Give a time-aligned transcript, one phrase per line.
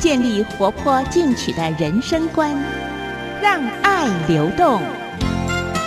[0.00, 2.50] 建立活泼进取的人生观，
[3.42, 4.80] 让爱流动。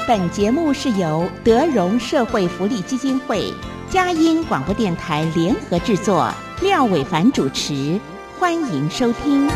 [0.07, 3.51] 本节目是由德荣社会福利基金会、
[3.89, 7.99] 佳音广播电台联合制作，廖伟凡主持，
[8.37, 9.49] 欢迎收听。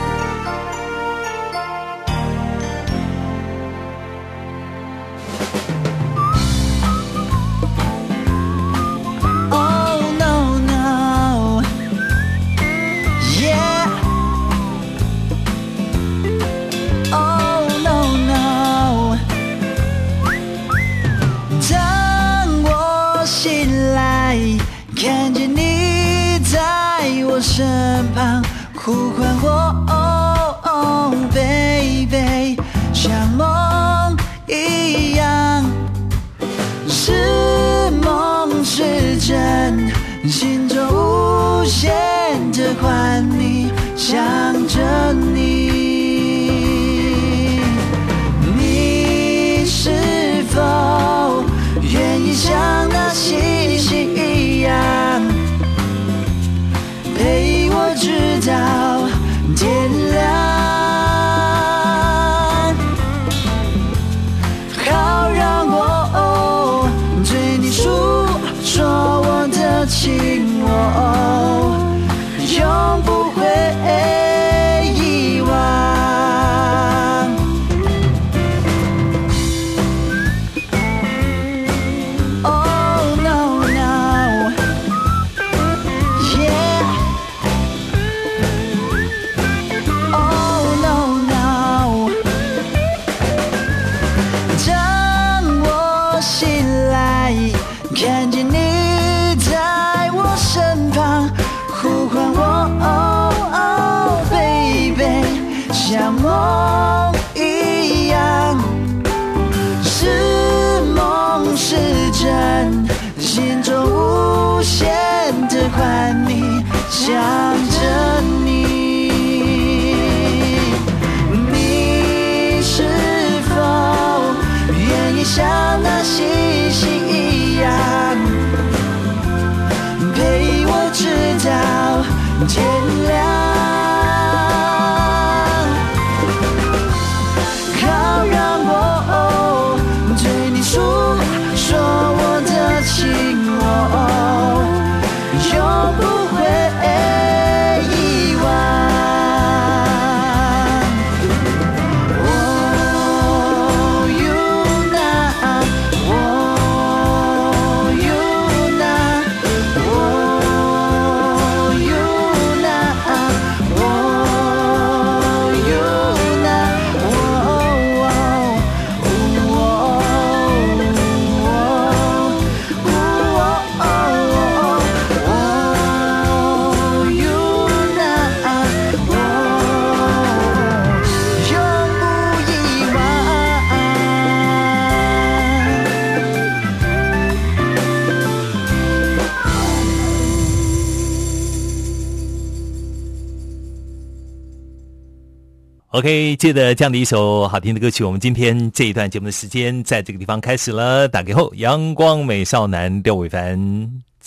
[195.97, 201.07] OK，接着这样的一首好听的歌曲，我们今天这一段节目的时间在这个地方开始了。
[201.07, 203.57] 打开后，阳光美少男廖伟凡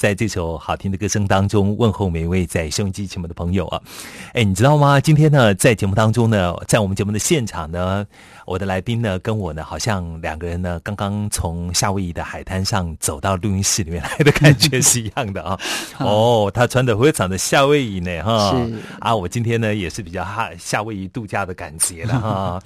[0.00, 3.78] 在这首好听的歌声当中问候每一位在收音机前面的朋友啊。
[4.32, 4.98] 哎，你知道吗？
[4.98, 8.06] 今天呢，在节目当中呢，在我们节目的现场呢，
[8.46, 15.60] 我的来宾呢跟我呢，好像两个人呢刚刚从夏威夷的海滩上走到录音室里面来的感觉是一样的啊。
[16.00, 18.56] 哦，他穿的非常的夏威夷呢，哈。
[19.00, 22.62] 啊，我今天呢也是比较哈夏威夷度假的感觉了哈。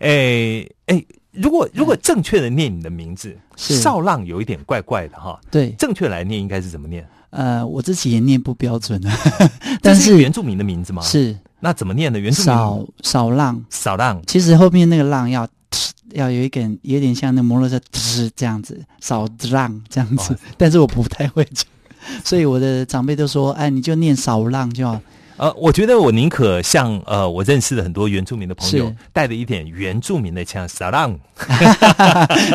[0.00, 1.02] 哎哎，
[1.34, 5.38] 如果如果正确的念你的名字，是少浪有一点怪怪的哈。
[5.50, 7.06] 对，正确来念应该是怎么念？
[7.30, 9.18] 呃，我自己也念不标准啊，
[9.82, 11.02] 但是是原住民的名字吗？。
[11.02, 12.18] 是那怎么念呢？
[12.18, 15.48] 原住民少少浪，少浪其实后面那个浪要
[16.14, 21.66] 要有一点有点像那摩托车吱这样子，少浪这样子，但是我不太会讲，
[22.24, 25.00] 所以我的长辈都说，哎，你就念少浪就好。
[25.36, 31.18] 呃，我觉得我宁可像呃，我认识的很多原住民的朋友是，带着一点原住民的腔， 撒浪，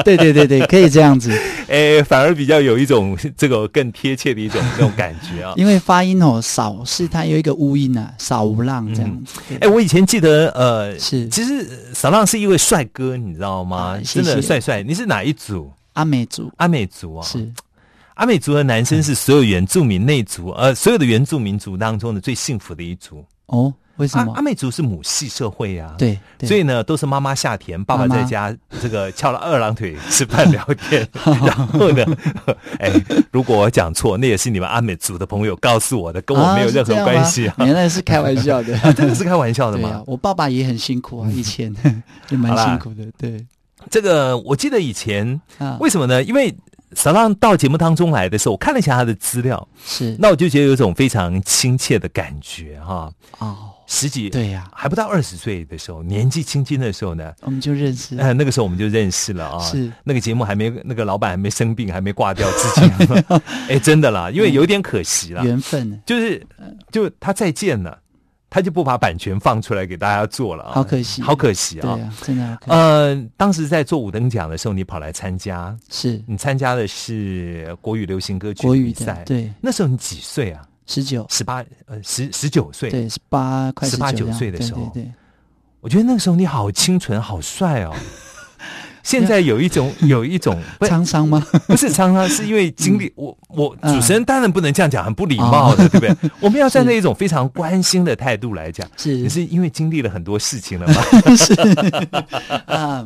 [0.06, 1.32] 对对对对，可以这样子，
[1.68, 5.54] 哎，反而比较有一种这个更贴切的一种那种感觉啊。
[5.58, 9.40] 因为发音哦少是它有一个乌音啊，少无浪这样子。
[9.50, 13.78] 对哎，我以前记得，呃，是其实呃撒浪是一位帅哥，你知道吗？
[13.78, 14.84] 啊谢真的谢帅帅。
[14.84, 15.72] 你是哪一组？
[15.94, 17.26] 阿美族阿美族啊？
[17.28, 17.52] 是
[18.20, 23.24] 阿美族的男生是所有原住民内族，呃，所有的原住民族当中的最幸福的一族。
[23.46, 24.42] 哦，为什么阿阿？
[24.42, 31.08] 美族是母系社会啊，，对，对所以呢，都是妈妈下田，爸爸在家这个翘了二郎腿吃饭聊天。
[31.24, 32.06] 然后呢，
[32.80, 32.92] 哎，
[33.32, 39.92] 如果我讲错，那也是你们阿美族的朋友告诉我的，跟我没有任何关系啊原来是开玩笑的， 真的是开玩笑的吗？
[39.92, 41.74] 啊，我爸爸也很辛苦啊，以前
[42.28, 43.48] 也蛮辛苦的，对
[43.90, 46.22] 这个我记得以前啊，为什么呢？
[46.22, 46.54] 因为
[46.96, 50.16] 小浪到节目当中来的时候，我看了一下他的资料，是。
[50.20, 53.12] 那我就觉得有一种非常亲切的感觉哈。
[53.38, 59.60] 哦，十几对呀，还不到二十岁的时候，年纪轻轻的时候呢，我们就认识呃，那个时候我们就认识了啊。
[59.60, 59.92] 是。
[60.04, 62.90] 那个节目还没那个老板还没生病，还没挂掉之前，
[63.70, 66.46] 哎，真的啦，因为有点可惜啦，缘分，就是
[66.92, 67.98] 就他再见了，
[68.50, 71.22] 他就不把版权放出来给大家做了啊，好可惜。
[71.22, 71.82] 好可惜啊。
[71.82, 72.72] 对啊，真的好可惜。
[72.72, 76.22] 呃，当时在做五等奖的时候，你跑来参加，是。
[76.26, 80.64] 你参加的是国语流行歌曲国语比赛，，对，那时候你几岁啊？
[80.88, 84.90] 十九，十八呃十十九岁，对，十八快十八九9岁的时候。
[84.94, 85.12] 对对对，
[85.82, 87.96] 我觉得那个时候你好清纯，好帅哦。
[89.10, 91.44] 现在有一种 有一种沧桑吗？
[91.66, 93.96] 不是沧桑是因为经历，我我嗯。
[93.96, 95.88] 主持人当然不能这样讲，很不礼貌的，哦。
[95.90, 96.16] 对不对？
[96.40, 98.88] 我们要站在一种非常关心的态度来讲。
[98.98, 99.16] 是。
[99.16, 101.02] 你是因为经历了很多事情了吗？
[102.68, 103.04] 啊，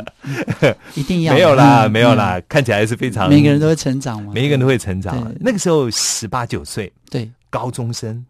[0.62, 0.76] 嗯。
[0.96, 5.34] 一定要没有啦，嗯没有啦，看起来是非常每个人都会成长嘛，每一个人都会成长。
[5.40, 7.32] 那个时候十八九岁，对。
[7.50, 8.26] 高中生，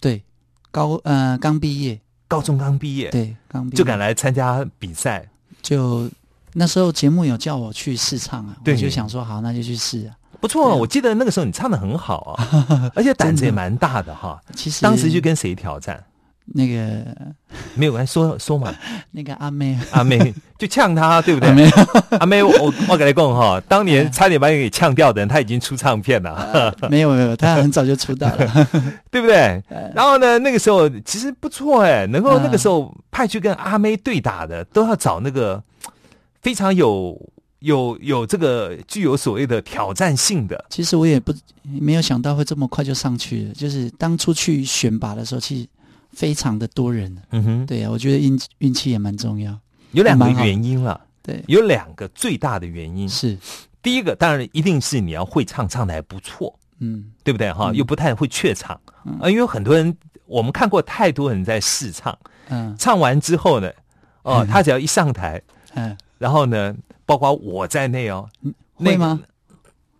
[0.00, 0.22] 对，
[0.70, 5.28] 高呃刚毕业，高中刚毕业，对刚就敢来参加比赛。
[5.60, 6.08] 就
[6.54, 10.14] 那时候节目有叫我去试唱啊，对我就想说好，那就去试啊。
[10.40, 14.40] 不错，啊我记得那个时候你唱的很好啊， 而且胆子也蛮大的哈。
[14.54, 16.02] 其实当时就跟谁挑战？
[16.54, 17.04] 那个
[17.74, 18.72] 没有关系，说说嘛，
[19.10, 21.48] 那个阿妹，阿妹就呛他，对不对？
[21.50, 21.70] 阿妹
[22.20, 28.66] 阿妹，我我跟你讲哈，当年差点把你给呛掉的人，他已经出唱片了，没有没有，他很早就出道了。
[29.10, 29.62] 对不对？
[29.94, 35.62] 然后呢，那个时候其实不错哎，能够那个时候派去跟阿妹对打的，都要找那个
[36.42, 37.30] 非常有
[37.60, 40.64] 有有这个具有所谓的挑战性的。
[40.70, 45.68] 其实我也不没有想到会这么快就上去了，就是当初去选拔的时候，其实
[46.12, 47.16] 非常的多人。
[47.30, 49.58] 嗯哼，对啊，我觉得运运气也蛮重要。
[49.92, 53.08] 有两个原因了，对，有两个最大的原因。
[53.08, 53.36] 是，
[53.82, 57.52] 第一个当然一定是你要会唱，唱的还不错，嗯，对不对？
[57.52, 57.70] 哈？
[57.70, 57.74] 嗯。
[57.74, 58.78] 又不太会怯场。
[59.20, 59.96] 啊，因为很多人
[60.26, 62.16] 我们看过太多人在试唱，
[62.50, 62.76] 嗯。
[62.78, 63.70] 唱完之后呢，
[64.22, 65.40] 哦，他只要一上台，
[65.74, 66.74] 嗯，然后呢，
[67.06, 68.28] 包括我在内哦，
[68.78, 69.20] 那个会吗？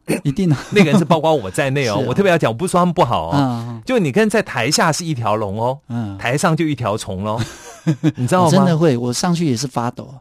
[0.25, 0.59] 一定啊。
[0.71, 7.39] 那个人是包括我在内哦， 啊我特别要讲，我不是说他们不好哦，嗯就你跟在台下是一条龙哦，嗯，台上就一条虫喽，
[8.17, 8.47] 你知道吗？
[8.47, 10.13] 我真的会，我上去也是发抖。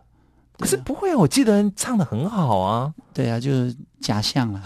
[0.60, 4.62] 可是不会啊，我记得唱的很好啊，对啊，就是假象了。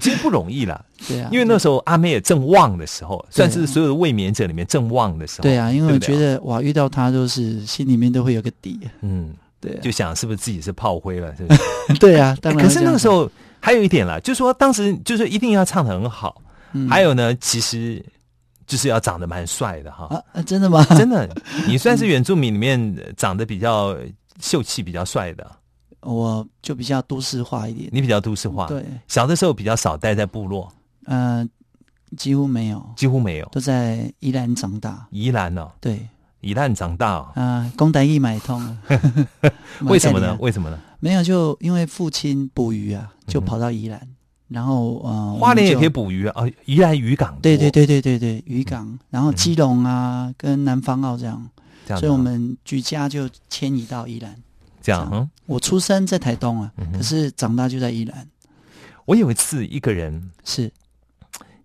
[0.00, 5.42] 其实不容易啦，对啊，因为那时候阿妹也正旺的时候，算是所有的卫冕者里面正旺的时候。
[5.42, 8.80] 对啊，因为我觉得哇，遇到他就是心里面都会有个底。
[9.02, 11.60] 嗯，对啊，就想是不是自己是炮灰了，是不是？
[11.98, 12.72] 对啊，当然可。
[12.72, 16.40] 是那个时候还有一点啦，就是说当时就是一定要唱的很好，
[16.72, 18.04] 嗯还有呢，其实
[18.66, 20.06] 就是要长得蛮帅的哈。
[20.06, 20.84] 啊啊，真的吗？
[20.96, 21.28] 真的，
[21.66, 23.96] 你算是原住民里面长得比较
[24.40, 25.50] 秀气、比较帅的，
[26.00, 27.88] 我就比较都市化一点。
[27.92, 30.70] 你比较都市化。，对，小的时候比较少待在部落，
[31.06, 31.46] 呃，
[32.16, 33.48] 几乎没有，几乎没有。
[33.50, 35.06] 都在宜兰长大。
[35.10, 36.06] 宜兰哦，对
[36.46, 38.78] 宜兰长大哦，啊，公台一买通啊。
[39.82, 40.36] 为什么呢？
[40.40, 40.78] 为什么呢？
[41.00, 44.00] 没有，就因为父亲捕鱼啊，就跑到宜兰，
[44.48, 46.04] 然后呃，花莲也可以捕。
[46.04, 51.50] 捕鱼啊，啊宜兰渔港多对对，对对对对，渔港，然后基隆啊，跟南方澳这样，
[51.88, 54.34] 所以我们举家就迁移到宜兰。
[54.80, 55.28] 这样嗯。
[55.46, 58.26] 我出生在台东啊，嗯可是长大就在宜兰。
[59.04, 60.72] 我有一次一个人，是，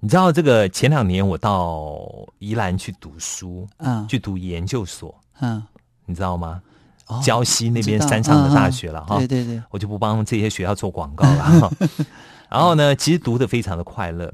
[0.03, 2.01] 你知道这个前两年我到
[2.39, 5.61] 宜兰去读书，嗯去读研究所，嗯，
[6.05, 6.61] 你知道吗？
[7.05, 11.71] 哦礁溪那边山上的大学了哈对，对对，我就不帮这些学校做广告了哈。
[12.49, 14.33] 然后呢，其实读的非常的快乐。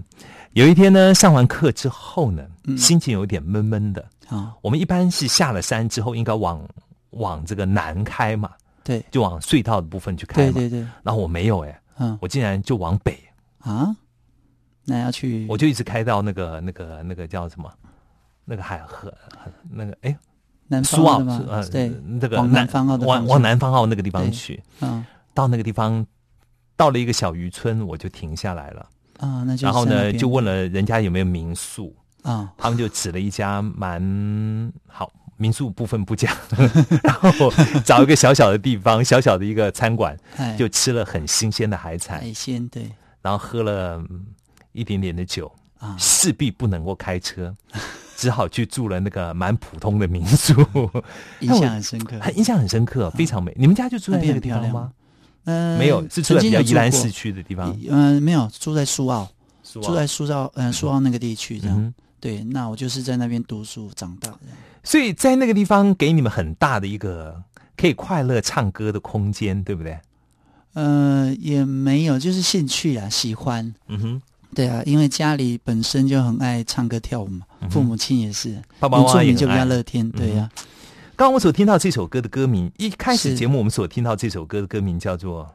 [0.54, 4.06] 有一天呢，上完课之后呢，嗯心情有点闷闷的。
[4.30, 6.66] 啊，我们一般是下了山之后，应该往
[7.12, 8.52] 往这个南开嘛，
[8.86, 10.54] 对就往隧道的部分去开嘛。
[10.54, 13.18] 对对对，然后我没有哎、嗯我竟然就往北，
[13.60, 13.96] 啊，
[14.90, 17.70] 那要去我就一直开到那个那个那个叫什么？
[18.46, 19.14] 那个海河
[19.70, 20.18] 那个哎
[20.70, 21.44] 南苏澳吗？
[21.50, 25.06] 呃对，那个往南方往往南方澳那个地方去，嗯。
[25.34, 26.06] 到那个地方
[26.76, 28.90] 到了一个小渔村，我就停下来了，
[29.20, 35.12] 啊，那就然后呢就问了人家有没有民宿，啊，他们就指了一家蛮好。
[35.40, 36.36] 民宿部分不讲，
[37.04, 37.54] 然后
[37.86, 42.92] 找一个小小的地方，小小的一个餐馆，哎，就吃了很新鲜的海产，海鲜对。
[43.22, 44.26] 然后喝了嗯
[44.78, 47.54] 一点点的酒，啊，势必不能够开车，
[48.16, 50.54] 只好去住了那个蛮普通的民宿，
[51.42, 52.20] 印象很深刻。
[52.20, 53.54] 很印象很深刻，非常美。
[53.58, 54.92] 你们家就住在那个地方吗？
[55.46, 59.28] 嗯，没有，是住在比较宜兰市区的地方，嗯，没有住在苏澳，
[59.64, 61.78] 住住在苏澳，嗯，苏澳那个地区这样。
[61.82, 64.40] 嗯，对，那我就是在那边读书长大的。
[64.84, 67.42] 所以在那个地方给你们很大的一个
[67.76, 69.98] 可以快乐唱歌的空间，对不对？
[70.74, 73.74] 呃，也没有，就是兴趣啊，喜欢。
[73.88, 74.22] 嗯哼，
[74.58, 80.10] 对啊，因为家里本身就很爱唱歌跳舞嘛，嗯父母亲也是，爸爸妈妈也就比较乐天。
[80.10, 80.50] 对呀、
[81.16, 85.48] 刚刚我所听到这首歌的歌名，一开始节目我们所听到这首歌的歌名叫做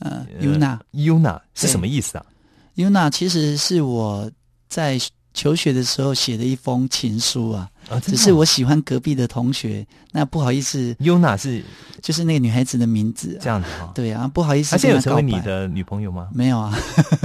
[0.00, 2.26] 呃，Yuna，Yuna 是什么意思啊
[2.74, 4.28] ？Yuna 其实是我
[4.68, 4.98] 在
[5.32, 11.62] 求学的时候写的一封情书啊，啊，只是我喜欢隔壁的同学，那不好意思，Yuna 是
[12.02, 13.90] 就是那个女孩子的名字、这样子哈。
[13.94, 16.28] 对啊，不好意思她现在有成为你的女朋友吗？
[16.32, 16.76] 没有啊，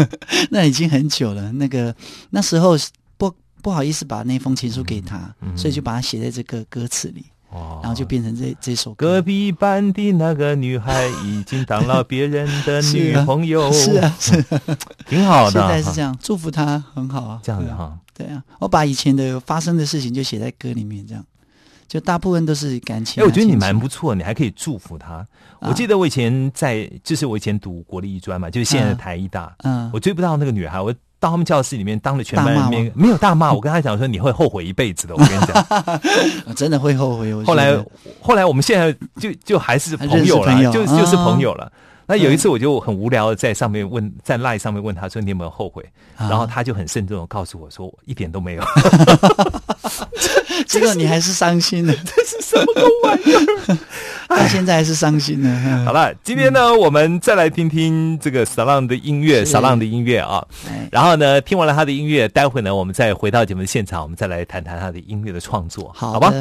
[0.52, 1.52] 那已经很久了。
[1.52, 1.96] 那个
[2.30, 2.78] 那时候
[3.18, 9.22] 不不好意思把那封情书给他，嗯所以就把它写在这个歌词里，哦然后就变成这这首隔。
[9.22, 14.62] 壁班的那个女孩已经当了别人的女啊朋友， 是啊，是啊，
[15.08, 15.52] 挺好的。
[15.52, 17.40] 现在是这样，祝福她很好啊。
[17.44, 17.98] 这样的哈。
[18.14, 21.24] 对啊，我把以前的发生的事情就写在歌里面，这样
[21.88, 23.28] 就大部分都是感情哎，啊。
[23.28, 25.16] 我觉得你蛮不错，你还可以祝福他。
[25.16, 25.28] 啊
[25.70, 36.02] 我记得我以前在，就是我以前读国立艺专嘛，就是现在的嗯台艺大，嗯我追不到那个女孩，我到他们教室里面当着全班人大骂面，没有大骂，我跟他讲说你会后悔一辈子的，我跟你讲。
[36.58, 37.32] 真的会后悔。
[37.44, 37.86] 后来，
[38.20, 41.72] 后来我们现在就就还是朋友了，就就是啊朋友了。
[42.08, 45.86] 那有一次我就很无聊的，在上面问，在赖上面问他说你有没有后悔，
[46.18, 48.64] 啊然后他就很慎重的告诉我说我一点都没有。
[50.68, 53.78] 结果你还是伤心了， 这是什么玩意儿？
[54.38, 55.50] 到现在还是伤心的。
[55.50, 60.46] 嗯好了，今天呢，我们再来听听这个 Salon 的音乐是，Salon 的音乐啊。
[60.68, 66.34] 哎然后呢，听完了他的音乐，待会呢，我们再回到节目的现场，我们再来谈谈他的音乐的创作，好好吧？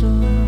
[0.00, 0.47] 说。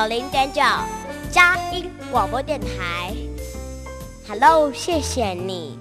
[0.00, 0.62] 九零点九，
[1.30, 3.12] 佳音广播电台。
[4.26, 5.78] Hello，谢谢你，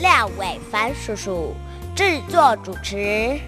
[0.00, 1.54] 廖伟凡叔叔
[1.94, 3.38] 制作主持。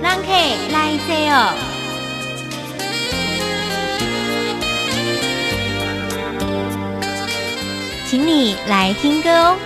[0.00, 1.52] 让 K 来 C 哦。
[8.08, 9.58] 请你来听歌哦。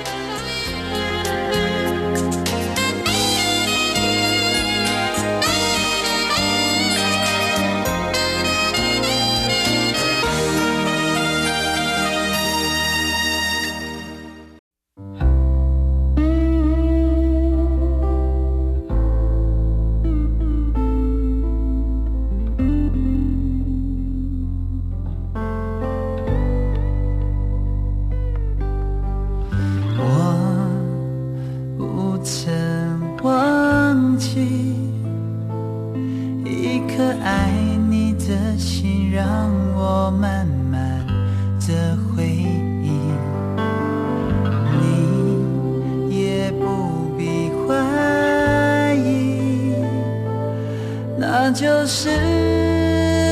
[51.58, 52.10] 就是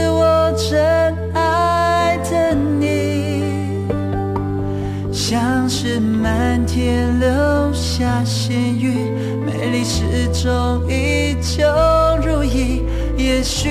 [0.08, 3.84] 我真爱的你。
[5.12, 7.28] 像是满天留
[7.74, 9.10] 下细雨，
[9.44, 11.62] 美丽始终依旧
[12.26, 12.82] 如一。
[13.18, 13.68] 也许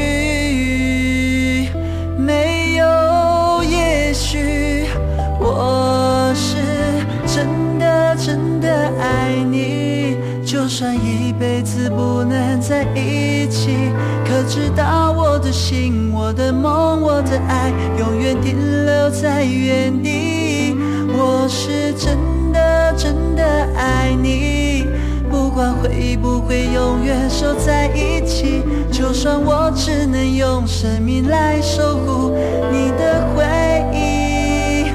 [14.54, 20.78] 知道我的心、我的梦、我的爱，永远停留在原地。
[21.10, 22.16] 我是真
[22.54, 23.44] 的真的
[23.76, 24.86] 爱你，
[25.28, 28.62] 不管会不会永远守在一起，
[28.92, 32.38] 就算我只能用生命来守护
[32.72, 33.44] 你的回
[33.92, 34.86] 忆，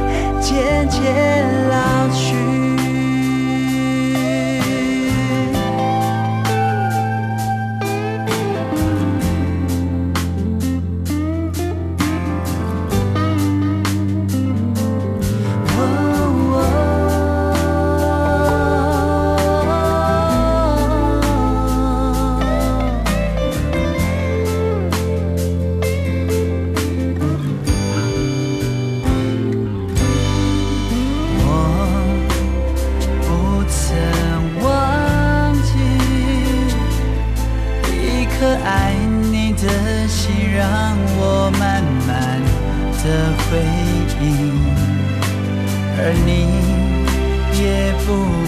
[0.41, 2.28] 渐渐老去。
[48.09, 48.48] 也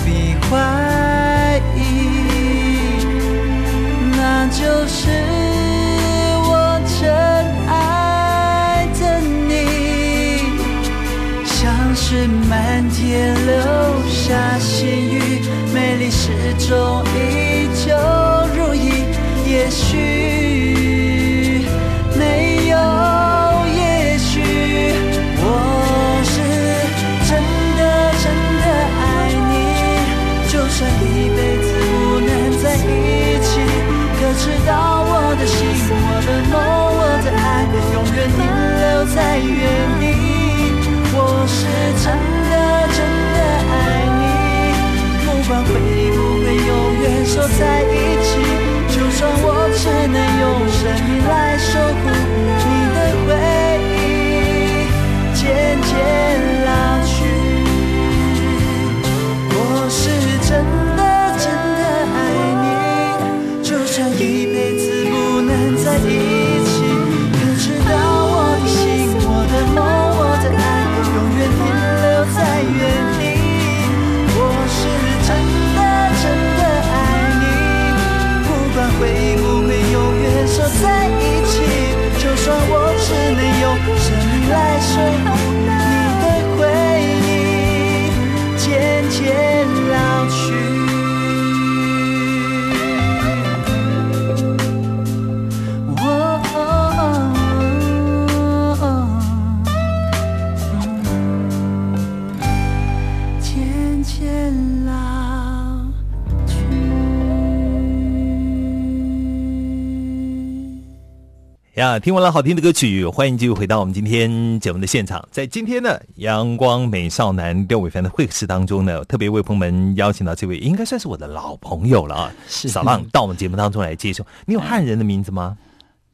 [112.01, 115.23] 听完了好听的歌曲，欢迎继续回到我们今天节目的现场。
[115.31, 124.25] 在今天的阳光美少男廖伟凡的会客室当中呢，特别为朋友们邀请到这位应该算是我的老朋友了啊，是小浪到我们节目当中来接受。
[124.47, 125.59] 你有汉人的名字吗？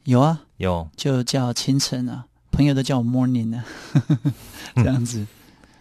[0.04, 0.88] 有啊，有。
[0.96, 3.64] 就叫清晨啊，朋友都叫我 Morning 啊，
[4.74, 5.24] 这样子。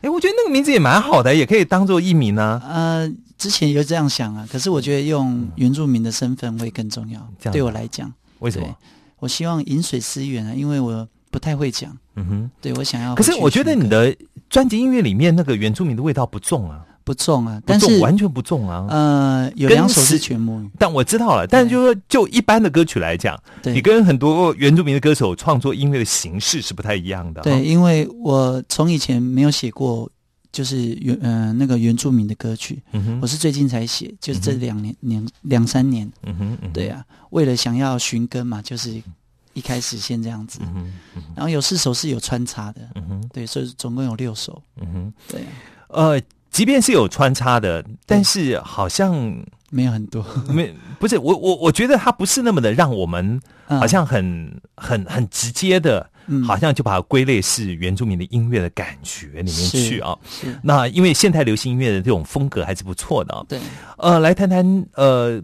[0.02, 2.62] 哎，我觉得那个名字也蛮好的，也可以当做艺名啊。
[2.64, 8.14] 呃，之前有这样想啊，可是我觉得用原住民的身份会更重要，对我来讲。
[8.40, 8.76] 为什么对？
[9.26, 12.52] 我希望饮水思源啊，因为我不太会讲，嗯哼。
[12.62, 13.16] 对我想要。
[13.16, 14.16] 可是我觉得你的
[14.52, 18.86] 专辑音乐里面那个原住民的味道不重啊，不重啊，但是完全不重啊。
[18.88, 27.42] 呃，有两首是是全母语，但我知道了，但是就说就一般的歌曲来讲，你跟很多原住民的歌手创作音乐的形式是不太一样的。
[27.42, 30.08] 对，哈，因为我从以前没有写过，
[30.56, 32.82] 就是原呃那个原住民的歌曲，
[33.22, 36.72] 我是最近才写，就是这两年两两三年，嗯哼，嗯哼。
[36.72, 39.04] 对，啊，为了想要寻根嘛，就是
[39.52, 40.74] 一开始先这样子，嗯
[41.14, 45.52] 哼，然后有四首是有穿插的，嗯哼，对，所以总共有六首，嗯哼，对啊，
[45.90, 49.14] 呃，即便是有穿插的，但是好像
[49.72, 53.78] 没有很多，没不是我我我觉得它不是那么的让我们嗯。
[53.78, 56.44] 好像很很很直接的，嗯。
[56.44, 60.18] 好像就把它归类是原住民的音乐的感觉里面去啊。
[60.62, 63.44] 那因为现代流行音乐的这种风格还是不错的啊。
[63.48, 63.60] 对，
[63.98, 65.42] 呃，来谈谈呃，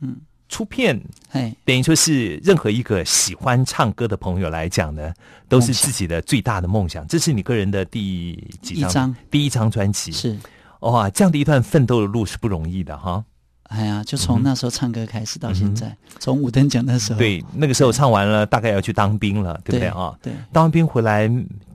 [0.00, 0.16] 嗯，
[0.48, 5.12] 出片哎，等于说是任何一个喜欢唱歌的朋友来讲呢，
[5.48, 7.06] 都是自己的最大的梦想。
[7.06, 9.14] 这是你个人的第几张。
[9.30, 10.10] 第一张专辑。
[10.12, 10.36] 是，
[10.80, 13.24] 哇，这样的一段奋斗的路是不容易的哈。
[13.70, 20.12] 哎呀，就嗯从那时候唱歌开始到现在，从五等奖那时候，对，那个时候唱完了，大概要去当兵了，对不对啊？
[20.20, 21.30] 对，当完兵回来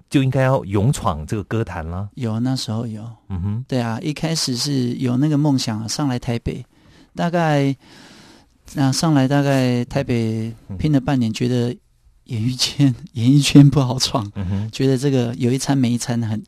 [0.09, 2.09] 就应该要勇闯这个歌坛了。
[2.15, 6.63] 有那时候有，嗯哼，对啊，一开始是有那个梦想啊，上来台北，
[7.15, 7.73] 大概
[8.73, 11.75] 那、上来大概台北拼了半年，觉得
[12.25, 16.43] 演艺圈 演艺圈不好闯，嗯，觉得这个有一餐没一餐很，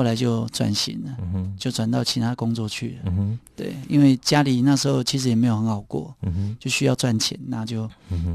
[0.00, 3.12] 后来就转型了，嗯，就转到其他工作去了。
[3.18, 7.86] 嗯，对，因为家里那时候其实也没有很好过，嗯，就需要赚钱，那就。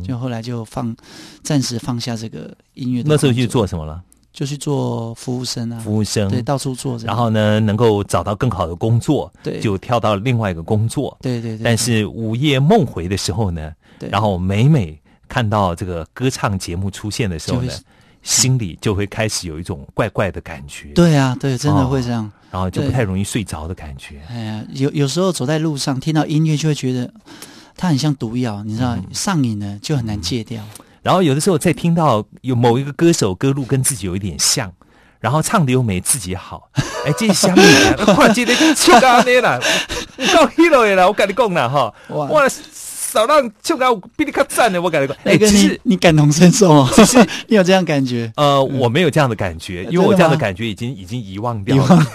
[0.06, 0.96] 就后来就放
[1.42, 4.00] 暂时放下这个音乐那时候去做什么了？
[4.32, 6.30] 就去做服务生啊，服务生。
[6.30, 11.18] 对，到处做，然后呢，能够找到更好的工作，对就跳到另外一个工作。
[11.20, 17.74] 对对对，但是午夜梦回的时候呢，对然后每每看到这个歌唱节目出现的时候呢
[18.26, 22.30] 心里就会开始有一种怪怪的感觉，，对啊，对，真的哦会这样。
[22.52, 24.16] 然后就不太容易睡着的感觉。
[24.30, 27.14] 哎呀，有有时候走在路上听到音乐，就会觉得
[27.78, 30.64] 它很像毒药，你知道，嗯上瘾了就很难戒掉。
[31.04, 34.72] 然后有的时候再听到有某一个歌手歌路跟自己有一点像，
[35.20, 36.68] 然后唱的又没自己好，
[37.06, 37.94] 哎，这是香米啊？
[38.16, 39.60] 看这个唱到安尼啦，
[40.18, 42.44] 有够 hero 的啦，我跟你讲啦哈，哇哇，
[43.16, 46.90] 少让唱到比你较赞的，我跟你讲，哎，其实你感同身受哦，
[47.48, 48.32] 你有这样感觉？
[48.36, 52.06] 呃，我没有这样的感觉，因为我这样的感觉已经已经遗忘掉了。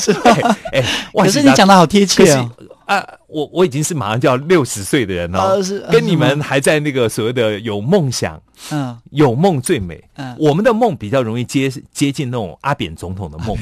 [0.00, 0.12] 是
[0.72, 0.82] 哎
[1.12, 2.48] 可是你讲的好贴切哦。
[2.88, 5.58] 啊，我我已经是马上就要六十岁的人了、
[5.92, 10.02] 跟你们还在那个所谓的有梦想，嗯有梦最美。
[10.14, 13.54] 嗯，我们的梦比较容易接接近那种阿扁总统的梦，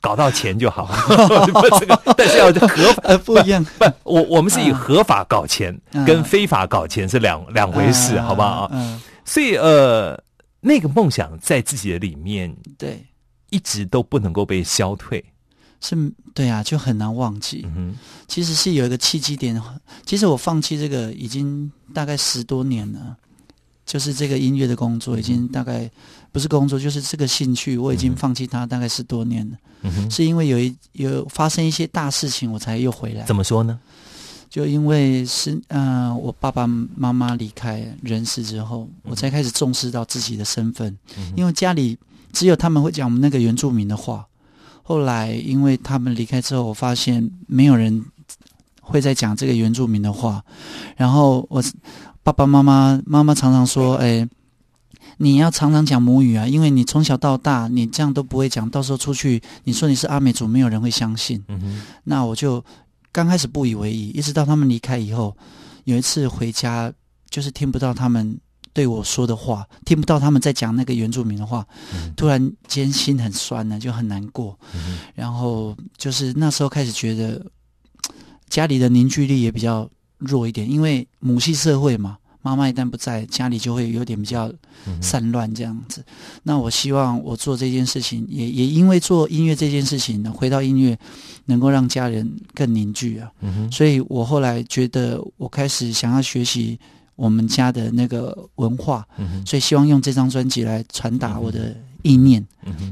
[0.00, 0.86] 搞到钱就好。
[0.86, 3.02] 不这个，但是要合法。
[3.04, 3.62] 呃不一样。
[3.78, 8.70] 不，我我们是以合法搞钱，嗯跟非法搞钱是两两回事，好不好啊？
[8.72, 10.18] 嗯，所以呃，
[10.62, 13.04] 那个梦想在自己的里面对，
[13.50, 15.22] 一直都不能够被消退。
[15.84, 17.66] 是，对啊，就很难忘记。
[17.76, 17.94] 嗯
[18.26, 19.60] 其实是有一个契机点，
[20.06, 23.14] 其实我放弃这个已经大概十多年了，
[23.84, 25.88] 就是这个音乐的工作已经大概
[26.32, 29.56] 不是工作，就是这个兴趣，我已经放弃它大概十多年了。
[29.82, 33.22] 嗯哼，是因为有一有发生一些大事情，我才又回来。
[33.26, 33.78] 怎么说呢？
[34.48, 40.96] 就因为是嗯、呃我爸爸妈妈离开人世之后，我才开始重视到自己的身份，
[41.36, 41.98] 因为家里
[42.32, 44.26] 只有他们会讲我们那个原住民的话。
[44.86, 48.04] 后来因为他们离开之后，我发现没有人
[48.82, 50.44] 会在讲这个原住民的话，
[50.94, 51.64] 然后我
[52.22, 54.28] 爸爸妈妈妈妈常常说：“哎，
[55.16, 61.42] 你要常常讲母语啊，因为你从小到大你这样都不会讲，到时候出去你说你是阿美族，没有人会相信。”
[62.04, 62.62] 那我就
[63.10, 65.34] 刚开始不以为意，一直到他们离开以后，
[65.84, 66.92] 有一次回家
[67.30, 68.38] 就是听不到他们
[68.74, 71.66] 对我说的话，听不到他们在讲那个原住民的话，
[72.14, 74.58] 突然间心很酸呢，就很难过。
[75.14, 77.46] 然后就是那时候开始觉得
[78.50, 82.18] 家里的凝聚力也比较弱一点，因为母系社会嘛。
[82.46, 84.52] 妈妈一旦不在，家里就会有点比较
[85.00, 86.04] 散乱这样子。
[86.42, 90.98] 那我希望我做这件事情，也也因为做音乐这件事情呢，回到音乐，
[91.46, 93.32] 能够让家人更凝聚啊。
[93.72, 96.78] 所以我后来觉得，我开始想要学习
[97.16, 99.06] 我们家的那个文化，
[99.46, 102.44] 所以希望用这张专辑来传达我的意念。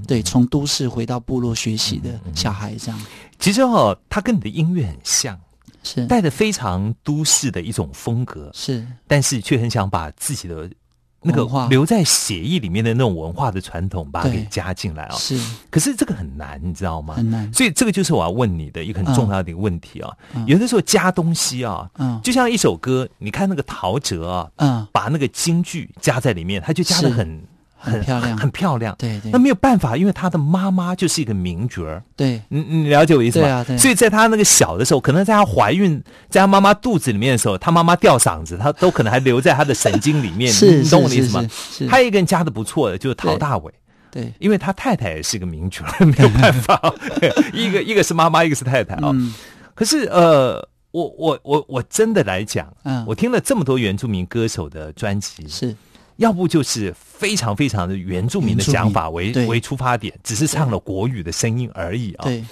[0.06, 3.00] 对，从都市回到部落学习的小孩这样。
[3.38, 5.38] 其实哦，他跟你的音乐很像，
[5.82, 6.06] 是。
[6.06, 8.86] 带着非常都市的一种风格，是。
[9.06, 10.70] 但是却很想把自己的
[11.22, 11.68] 那个文化。
[11.68, 15.38] 留在血液里面的那种文化的传统，把它给加进来啊、是。
[15.70, 17.14] 可是这个很难，你知道吗？
[17.14, 17.52] 很难。
[17.52, 20.12] 所以这个就是我要问你的一个很重要的一个问题啊。
[20.34, 20.44] 嗯。
[20.46, 22.20] 有的时候加东西啊，嗯。
[22.22, 27.42] 就像一首歌，你看那个陶喆啊，嗯，把那个京剧加在里面，他就加的很
[27.90, 28.94] 很漂亮很漂亮。
[28.98, 32.02] 对对那没有办法，因为他的妈妈就是一个名角儿。
[32.16, 33.44] 对你你了解我意思吗？
[33.46, 40.50] 对啊对所以在他那个小的时候，可能在他怀孕，在他妈妈肚子里面的时候，他妈妈吊嗓子，他都可能还留在他的神经里面。
[40.52, 41.42] 是你懂我的是意思吗？
[41.50, 43.72] 是是他一个人加的不错的，就是陶大伟。
[44.10, 46.80] 对，因为他太太也是个名角儿，没有办法，
[47.54, 49.32] 一个 一个是妈妈，一个是太太啊、嗯
[49.74, 55.74] 可是呃，我我我我真的来讲，嗯我听了这么多原住民歌手的专辑，是
[56.22, 62.24] 要不就是非常非常的原住民的原住民讲法为为出发点，只是唱了国语的声音而已啊。
[62.24, 62.44] 对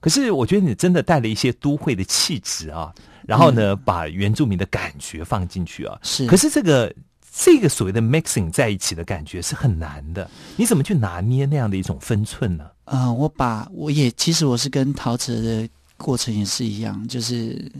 [0.00, 2.94] 可是我觉得你真的带了一些都会的气质啊，
[3.26, 5.94] 然后呢，把原住民的感觉放进去啊。
[5.96, 6.94] 嗯是可是这个
[7.32, 12.64] 这个所谓的 mixing 在一起的感觉是很难的，你怎么去拿捏那样的一种分寸呢？
[12.84, 17.70] 嗯，我把我也其实我是跟陶喆的过程也是一样，就是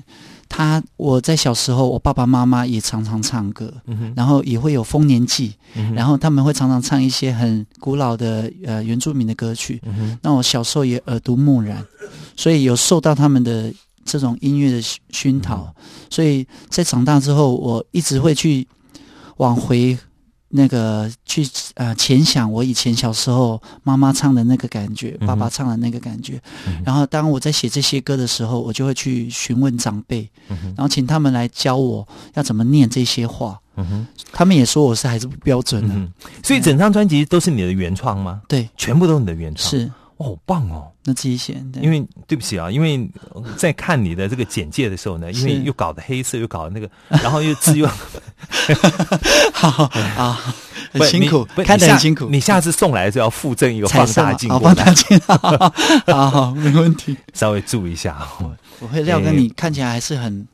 [0.48, 5.94] 他我在小时候，我爸爸妈妈也常常唱歌，嗯然后也会有丰年祭，哼。
[5.94, 9.80] 然后他们会常常唱一些很古老的呃原住民的歌曲。
[9.84, 11.84] 嗯那我小时候也耳濡目染，
[12.36, 13.72] 所以有受到他们的
[14.04, 15.72] 这种音乐的熏熏陶，
[16.08, 18.66] 所以在长大之后，我一直会去
[19.36, 19.96] 往回
[20.50, 26.40] 那个去呃前想我以前小时候妈妈唱的那个感觉，爸爸唱的那个感觉。
[26.66, 33.58] 嗯然后当我在写这些歌的时候，我就会去询问长辈，嗯然后请他们来教我要怎么念这些话。
[33.76, 38.42] 嗯哼他们也说我是还是不标准的，嗯，所以整张专辑都是你的原创吗？
[38.48, 39.70] 对，全部都是你的原创？
[39.70, 40.92] 是哦，好棒哦！
[41.04, 46.90] 那自己写的，因为对不起啊，因为呃在看你的这个简介的时候呢，因为又搞的黑色，又搞的那个，
[47.22, 47.88] 然后又字又
[49.54, 49.84] 好
[50.16, 50.54] 啊，
[50.92, 52.28] 不很辛苦看得很辛苦。
[52.28, 57.16] 你下次送来的时候要附赠一个放大镜放大镜，好没问题。
[57.32, 58.56] 稍微注意一下哦。
[58.80, 60.46] 我会料跟你看起来还是很，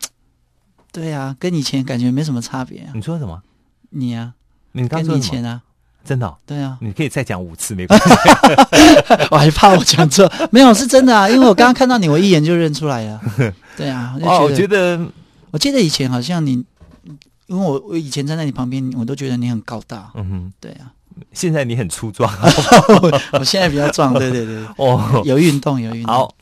[0.92, 2.92] 对啊，跟以前感觉没什么差别啊。
[2.94, 3.42] 你说什么？
[3.90, 4.34] 你啊，
[4.72, 5.62] 你刚跟说以前啊，
[6.04, 8.10] 真的哦、对啊，你可以再讲五次没关系。
[9.30, 13.20] 我还怕我讲错，没有是真的啊，因为我刚刚看到你，我一眼就认出来了。
[13.76, 15.06] 对啊，哦，我我觉觉得，得，
[15.50, 16.62] 我记得以前好像你，
[17.46, 20.10] 因为我我以前站在你旁边，我都觉得你很高大。
[20.14, 20.92] 嗯哼，对啊，
[21.32, 22.30] 现在你很粗壮
[23.32, 25.22] 我现在比较壮，对对对，哦。
[25.24, 26.14] 有运动有运动。
[26.14, 26.34] 好，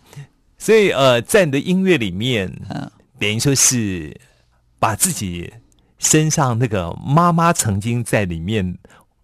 [0.58, 4.14] 所以呃，在你的音乐里面，嗯，等于说是
[4.78, 5.52] 把自己
[5.98, 8.76] 身上那个妈妈曾经在里面，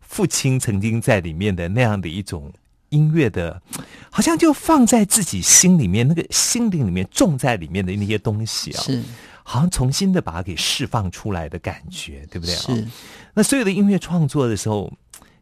[0.09, 2.51] 父亲曾经在里面的那样的一种
[2.89, 3.63] 音乐的，
[4.11, 9.03] 好像就放在自己心里面那个心灵里面种在里面的那些东西啊，是
[9.45, 12.59] 好像重新的把它给释放出来的感觉，对不对啊？
[12.59, 12.89] 是，
[13.35, 14.91] 那所有的音乐创作的时候，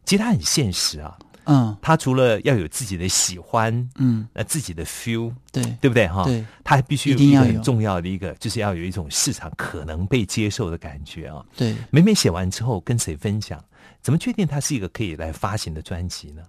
[0.05, 1.17] 其实它很现实啊。
[1.49, 6.25] 嗯他除了要有自己的喜欢，嗯，呃，自己的 feel，对对不对哈？
[6.25, 11.41] 对，他还必须有一个很重要的一个，就是要有一种市场可能被接受的感觉啊。
[11.55, 11.73] 对。
[11.89, 13.63] 每每写完之后跟谁分享？
[14.07, 16.41] 怎么确定它是一个可以来发行的专辑呢？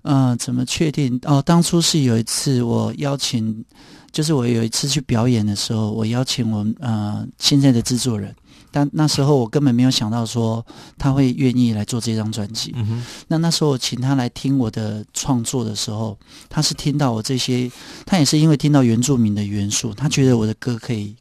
[0.00, 1.20] 嗯，怎么确定？
[1.26, 3.62] 哦，当初是有一次我邀请，
[4.10, 8.34] 就是我有一次去表演的时候，我邀请我呃现在的制作人，
[8.70, 10.64] 但那时候我根本没有想到说
[10.96, 12.72] 他会愿意来做这张专辑。
[12.76, 17.70] 嗯哼，那那时候我请他来听我的创作的时候，他是听到我这些，
[18.06, 21.14] 他也是因为听到原住民的元素，他觉得我的歌可以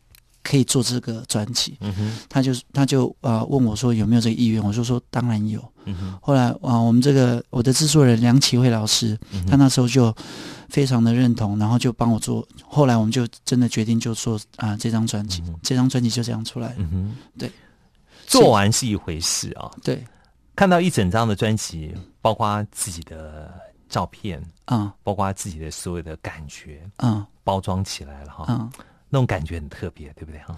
[0.44, 1.78] 可以做这个专辑。
[1.82, 5.60] 嗯哼，他就他就呃问我说有没有这个意愿，我就说当然有。
[5.86, 10.16] 嗯哼，后来啊、我们这个我的制作人梁启慧老师，嗯他那时候就
[10.70, 12.48] 非常的认同，然后就帮我做。
[12.64, 16.76] 后来我们就真的决定就做啊、这张专辑，这张专辑就这样出来。
[16.78, 17.52] 嗯哼，对，
[18.28, 20.06] 做完是一回事啊，对，
[20.56, 23.52] 看到一整张的专辑，包括自己的
[23.88, 24.92] 照片，嗯。
[25.04, 27.26] 包括自己的所有的感觉，嗯。
[27.44, 28.72] 包装起来了哈，嗯，
[29.10, 30.58] 那种感觉很特别，对不对哈？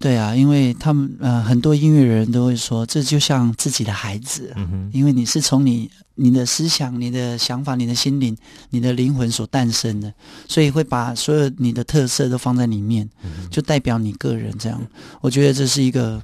[0.00, 8.36] 对啊，因为他们呃很多音乐人都会说，这就像自己的孩子，嗯哼，因为你是从你你的思想、你的想法、你的心灵、
[8.70, 10.12] 你的灵魂所诞生的，
[10.48, 14.84] 所以会把所有你的特色都放在里面，嗯就代表你个人这样。
[15.20, 16.20] 我觉得这是一个，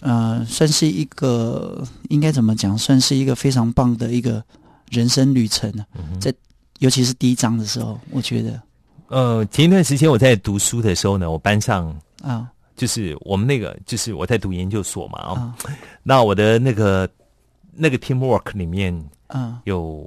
[0.00, 4.44] 呃，算是一个应该怎么讲，算是一个非常棒的一个
[4.90, 5.86] 人生旅程啊。
[5.98, 6.32] 嗯在
[6.78, 8.60] 尤其是第一章的时候，我觉得
[9.08, 12.50] 呃，前一段时间我在读书的时候呢，我班上啊。
[12.76, 15.56] 就是我们那个，就是我在读研究所嘛啊，啊
[16.02, 17.08] 那我的那个
[17.72, 18.94] 那个 teamwork 里面
[19.28, 20.06] 嗯有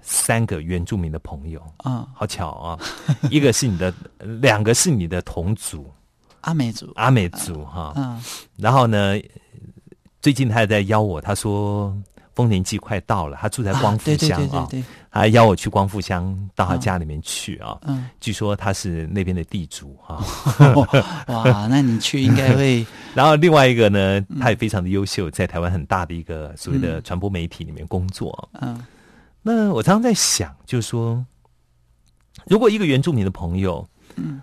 [0.00, 2.06] 三个原住民的朋友，啊！
[2.14, 2.78] 好巧啊！
[3.32, 5.90] 一个是你的，两个是你的同族
[6.42, 6.92] 阿美族。
[6.94, 7.92] 阿美族哈。
[7.96, 8.22] 嗯
[8.56, 9.20] 然后呢，
[10.22, 11.92] 最近他也在邀我，他说
[12.32, 17.78] 丰年祭快到了，他住在光复对对乡啊，对对对，他还邀我去光复乡到他啊家里面去啊。
[17.82, 18.10] 嗯。
[18.20, 20.18] 据说他是那边的地主啊。
[21.28, 28.48] 哇，那你去应该会 然后另外一个呢，嗯他也非常的优秀，在台湾很大的一个所谓的传播媒体里面工作。
[28.60, 28.84] 嗯
[29.40, 31.24] 那我常常在想，就是说，
[32.46, 34.42] 如果一个原住民的朋友，嗯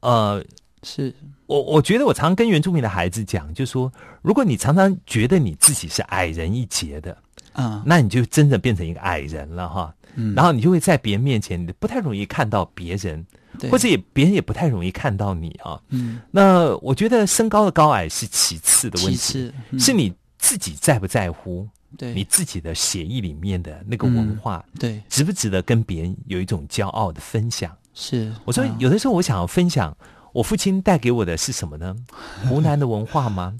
[0.00, 0.44] 呃，
[0.84, 1.12] 是
[1.46, 3.92] 我我觉得我常跟原住民的孩子讲，就是说，
[4.22, 7.16] 如果你常常觉得你自己是矮人一截的，
[7.52, 9.94] 啊那你就真的变成一个矮人了哈。
[10.16, 13.26] 嗯然后你就会在别人面前，你不太容易看到别人，
[13.58, 15.80] 对或者也别人也不太容易看到你啊。
[15.88, 21.68] 嗯那我觉得身高的高矮是其次的问题，其次嗯是你自己在不在乎
[21.98, 27.76] 对你自己的血液里面的那个文化，对值不值得跟别人有一种骄傲的分享？
[27.92, 29.96] 是我说啊有的时候我想要分享。
[30.34, 31.94] 我父亲带给我的是什么呢？
[32.46, 33.54] 湖南的文化吗？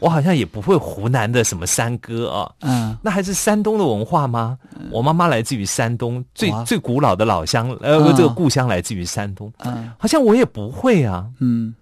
[0.00, 2.94] 我好像也不会湖南的什么山歌啊，嗯。
[3.00, 4.58] 那还是山东的文化吗？
[4.90, 8.14] 我妈妈来自于山东，最最古老的老乡，呃，嗯。
[8.16, 9.90] 这个故乡来自于山东，嗯。
[9.96, 11.26] 好像我也不会啊。
[11.38, 11.74] 嗯。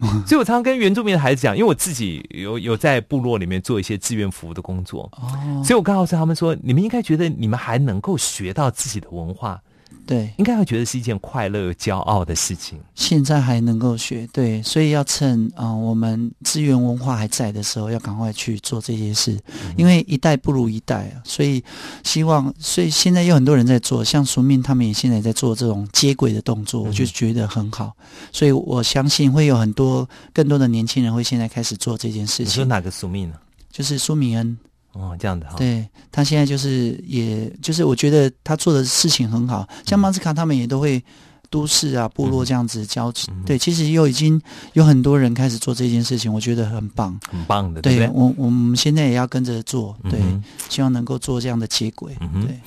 [0.26, 5.62] 所以我常常跟原住民的孩子讲，因为我自己有有在部落里面做一些志愿服务的工作，哦。
[5.62, 9.60] 所以我告诉他们说，你们应该觉得你们还能够学到自己的文化，
[10.06, 12.78] 对，应该会觉得是一件快乐又骄傲的事情。
[12.94, 19.38] 现在还能够学对，所以要趁啊、呃我们资源文化还在的时候，要赶快去做这些事，
[19.76, 21.22] 因为一代不如一代啊。
[21.24, 21.62] 所以
[22.04, 27.92] 希望，所以现在有很多人在做，像苏命他们也现在在做这种接轨的动作，我就觉得很好。
[28.32, 32.46] 所以我相信会有很多更多的年轻人会现在开始做这件事情。
[32.46, 33.36] 你说哪个苏命呢？
[33.70, 34.58] 就是苏明恩，
[34.92, 41.02] 哦，这样的哈，对他现在就是，也就是我觉得他做的事情很好，像马斯卡他们也都会
[41.48, 43.28] 都市啊、部落这样子交集。
[43.46, 44.40] 对，其实又已经
[44.72, 47.18] 有很多人开始做这件事情，我觉得很棒。
[47.30, 48.06] 很棒的，对对？
[48.06, 52.16] 对我，我们现在也要跟着做，对，嗯希望能够做这样的接轨。
[52.20, 52.58] 嗯对，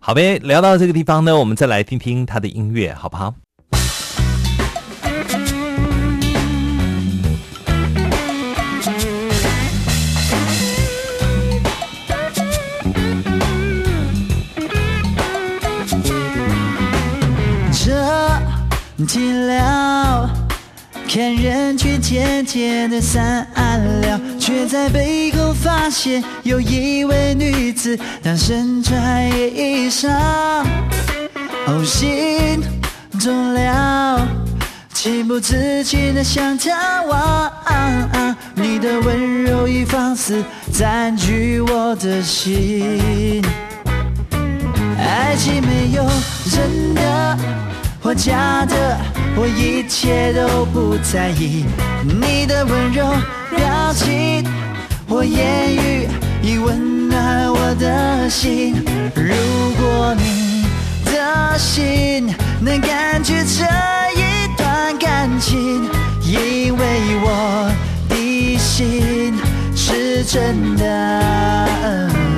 [0.00, 3.34] 好呗，聊到这个地方呢，我们再来听听他的音乐，好不好？
[19.06, 20.28] 寂寥，
[21.08, 30.10] 看人群渐渐的散了，却在背后发现有一位女子，她身穿夜衣裳，
[31.66, 32.60] 哦，心
[33.20, 34.26] 中了，
[34.92, 37.52] 情不自禁的想探望，
[38.56, 40.42] 你的温柔与放肆
[40.72, 43.40] 占据我的心。
[44.98, 46.04] 爱情没有
[46.50, 47.38] 真的
[48.08, 48.96] 我假的，
[49.36, 51.66] 我一切都不在意。
[52.02, 53.04] 你的温柔
[53.54, 54.42] 表情
[55.06, 56.08] 或言语，
[56.40, 58.82] 已温暖我的心。
[59.14, 59.34] 如
[59.76, 60.64] 果你
[61.04, 63.66] 的心能感觉这
[64.18, 65.84] 一段感情，
[66.22, 66.80] 因为
[67.20, 67.70] 我
[68.08, 69.34] 的心
[69.76, 72.37] 是真的。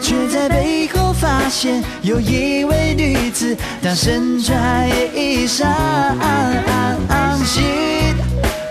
[0.00, 5.66] 却在背后发现有一位女子，她身穿衣裳，
[7.44, 7.64] 心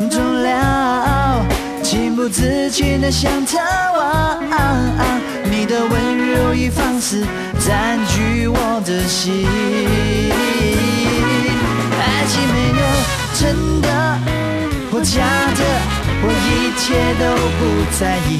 [0.09, 1.45] 中了，
[1.81, 3.57] 情不自禁的想她
[3.97, 4.37] 望。
[5.49, 7.25] 你的温柔与放肆
[7.65, 9.47] 占据我的心，
[11.97, 12.83] 爱情没有
[13.39, 13.87] 真的
[14.91, 15.15] 或假
[15.55, 15.61] 的。
[16.19, 16.85] 我一切
[17.19, 17.23] 都
[17.57, 17.61] 不
[17.99, 18.31] 在意，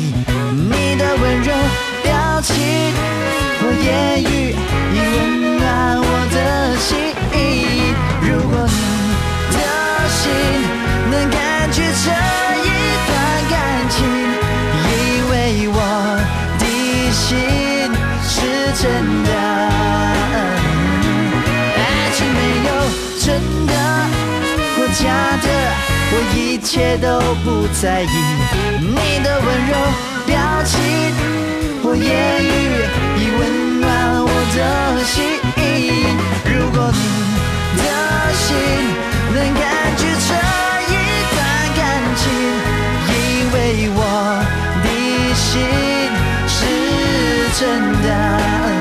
[0.98, 1.54] 的温柔
[2.04, 2.56] 表情
[3.60, 4.26] 或言语
[4.94, 5.62] 已温暖
[6.00, 6.36] 我的
[6.78, 6.88] 心。
[8.22, 8.54] 如果
[9.50, 9.58] 你的
[10.10, 10.20] 心
[11.12, 11.36] 能感
[11.72, 12.06] 觉这
[12.64, 12.68] 一
[13.08, 13.10] 段
[13.50, 13.54] 感
[13.90, 13.96] 情，
[14.90, 14.92] 因
[15.30, 15.34] 为
[15.70, 15.76] 我
[16.60, 16.62] 的
[17.12, 17.26] 心
[18.24, 18.36] 是
[18.82, 18.84] 真
[19.24, 19.30] 的，
[21.76, 21.80] 爱
[22.16, 22.70] 情没有
[23.20, 23.26] 真
[23.68, 23.72] 的
[24.76, 25.00] 或假
[25.42, 25.46] 的。
[26.10, 27.46] 我一切都不
[27.82, 28.06] 在意，
[28.80, 29.72] 你的温柔
[30.28, 30.76] 表情
[31.82, 32.06] 或言
[32.44, 32.46] 语
[33.18, 33.88] 已温暖
[34.22, 34.60] 我的
[35.06, 35.16] 心。
[36.46, 37.00] 如果你
[37.78, 37.84] 的
[38.36, 38.46] 心
[39.34, 39.64] 能感
[39.98, 40.30] 觉这
[40.92, 40.94] 一
[41.34, 41.36] 段
[41.78, 41.80] 感
[42.18, 42.22] 情，
[43.08, 43.16] 因
[43.54, 43.56] 为
[43.96, 44.00] 我
[44.84, 44.86] 的
[45.34, 45.48] 心
[46.48, 46.56] 是
[47.58, 47.62] 真
[48.04, 48.77] 的。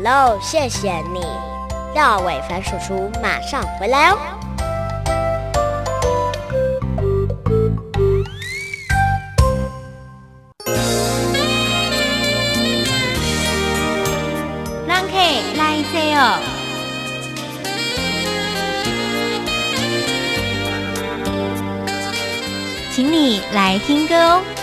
[0.00, 1.26] Hello，谢谢你，
[1.92, 4.18] 廖伟凡叔叔马上回来哦。
[14.86, 15.16] 让客
[15.56, 16.38] 来坐哦，
[22.94, 24.57] 请你来听歌哦。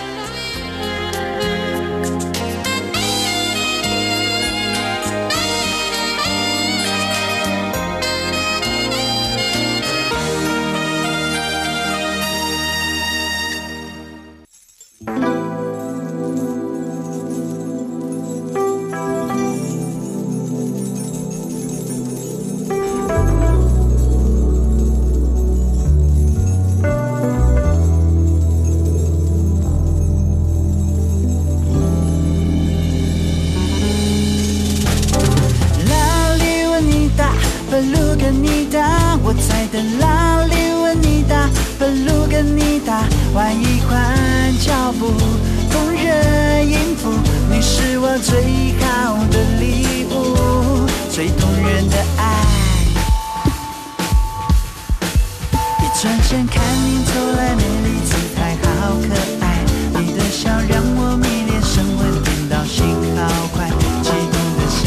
[56.05, 59.09] 转身看你走来，美丽姿态好可
[59.41, 59.65] 爱。
[59.97, 62.85] 你的笑让我迷恋升温，颠倒心
[63.17, 63.65] 好快，
[64.05, 64.85] 激动的向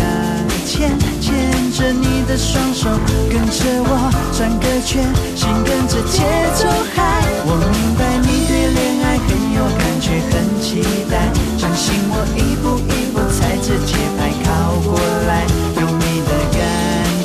[0.63, 1.27] 前，牵
[1.75, 2.87] 着你的双手，
[3.29, 3.99] 跟着我
[4.31, 5.03] 转个圈，
[5.35, 6.23] 心跟着节
[6.55, 7.27] 奏嗨。
[7.43, 14.95] 我明白你对恋爱很有感觉，很期待，相信我一步一步踩着节拍靠过
[15.27, 15.43] 来，
[15.83, 16.63] 有你的感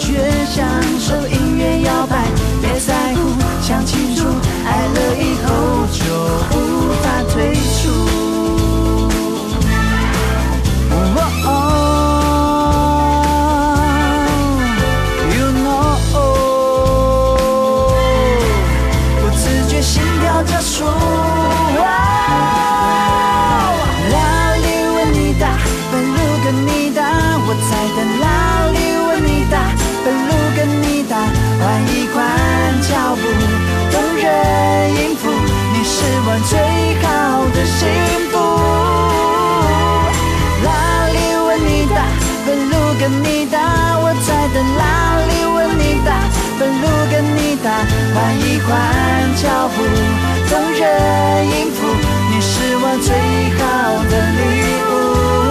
[0.01, 0.17] 觉，
[0.49, 0.65] 享
[0.97, 2.32] 受音乐摇摆。
[5.93, 6.03] 就
[6.49, 6.62] 不
[46.67, 47.69] 路跟你打，
[48.13, 48.71] 换一换
[49.35, 49.83] 脚步，
[50.47, 50.81] 总任
[51.47, 51.77] 应付。
[52.31, 53.09] 你是我最
[53.57, 53.61] 好
[54.09, 54.41] 的礼
[54.89, 55.42] 物。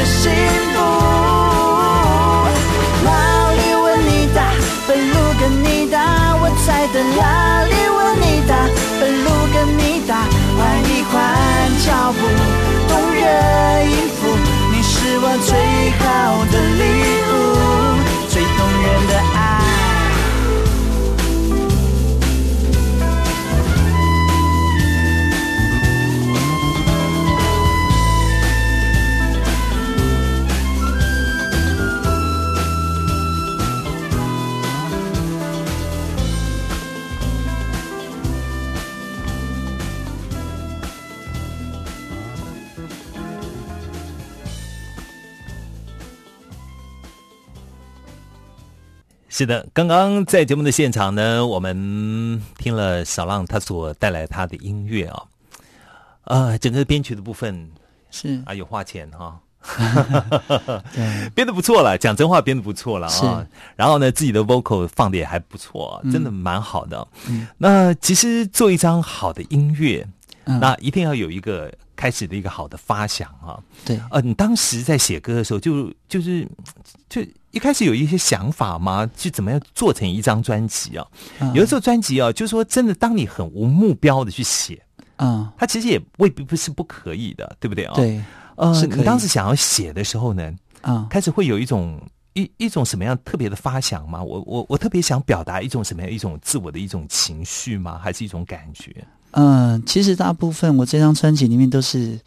[0.00, 0.32] 的幸
[0.72, 0.80] 福，
[3.04, 4.40] 拉里问你答，
[4.86, 5.98] 分路跟你答，
[6.40, 7.20] 我在等拉
[7.64, 8.52] 里问你答，
[8.98, 10.24] 分路跟你答，
[10.56, 11.12] 换一换
[11.84, 12.20] 脚步，
[12.88, 13.20] 动人
[13.90, 14.20] 音符，
[14.72, 15.50] 你是我最
[15.98, 16.02] 好
[16.50, 16.82] 的礼
[17.26, 17.29] 物。
[49.40, 55.22] 是的，刚刚在节目的现场呢，我们听了小浪他所带来他的音乐啊，
[56.24, 57.70] 呃，整个编曲的部分
[58.10, 58.42] 是。
[58.44, 59.40] 啊有花钱哈、
[60.92, 63.46] 对，编的不错了，讲真话编的不错了啊。
[63.76, 67.08] 然后呢，自己的 vocal 放的也还不错，真的蛮好的。
[67.26, 67.48] 嗯。
[67.56, 70.06] 那其实做一张好的音乐，
[70.44, 70.60] 嗯。
[70.60, 73.58] 那一定要有一个开始的一个好的发想啊。
[73.86, 76.46] 对，呃，你当时在写歌的时候就，就是
[77.08, 77.22] 就
[77.52, 79.08] 一开始有一些想法吗？
[79.16, 81.06] 去怎么样做成一张专辑啊？
[81.40, 84.80] 嗯有的时候专辑啊，就是说真的，当你很无目标的去写，
[85.16, 88.22] 嗯，它其实也未必不是不可以的，对不对啊？，对，
[88.56, 92.00] 呃，是你当时想要写的时候呢，嗯，开始会有一种
[92.34, 94.22] 一一种什么样特别的发想吗？
[94.22, 97.98] 我我我特别想表达一种什么样一种自我的一种情绪吗？
[98.02, 98.94] 还是一种感觉？
[99.32, 102.18] 嗯，其实大部分我这张专辑里面都是，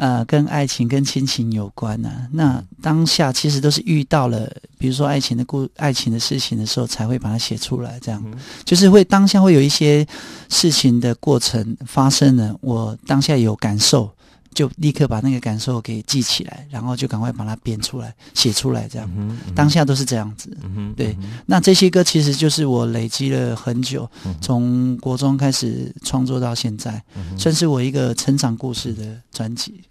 [0.00, 8.00] 呃，跟爱情、跟亲情有关呢、那当下其实都是遇到了，比如说爱情的故、爱情的事情的时候，才会把它写出来。
[8.00, 8.24] 这样，
[8.64, 10.06] 就是会当下会有一些
[10.48, 14.10] 事情的过程发生了，我当下有感受，
[14.52, 18.88] 就立刻把那个感受给记起来，然后就赶快把它编出来、写出来。
[18.88, 19.08] 这样，
[19.54, 20.56] 当下都是这样子。
[20.62, 21.16] 嗯，对。
[21.20, 27.02] 嗯那这些歌其实就是我累积了很久，嗯从国中开始创作到现在，
[27.38, 29.82] 算是我一个成长故事的专辑。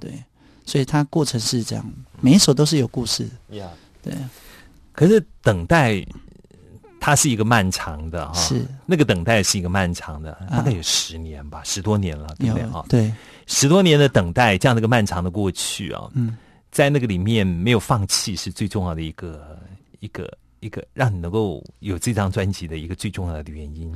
[0.00, 0.12] 对，
[0.64, 1.84] 所以它过程是这样，
[2.20, 3.28] 每一首都是有故事。
[4.02, 4.14] 对，
[4.92, 6.04] 可是等待，
[7.00, 8.66] 它是一个漫长的哈，是。
[8.86, 10.58] 那个等待是一个漫长的，啊。
[10.58, 12.84] 大概有十年吧，十多年了，对有不对哈？
[12.88, 13.12] 对，
[13.46, 16.36] 十多年的等待，这样的一个漫长的过去啊，嗯，
[16.72, 19.56] 在那个里面没有放弃是最重要的一个
[20.00, 20.28] 一个
[20.58, 23.90] 一个让你能够有这张专辑的一个最重要的原因。